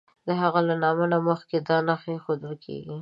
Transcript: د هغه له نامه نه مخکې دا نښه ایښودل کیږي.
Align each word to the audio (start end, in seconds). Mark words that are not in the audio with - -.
د 0.27 0.29
هغه 0.41 0.59
له 0.67 0.75
نامه 0.83 1.05
نه 1.13 1.19
مخکې 1.29 1.57
دا 1.67 1.77
نښه 1.87 2.09
ایښودل 2.13 2.53
کیږي. 2.65 2.95